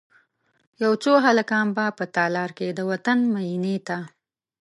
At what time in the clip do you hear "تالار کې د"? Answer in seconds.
2.15-2.79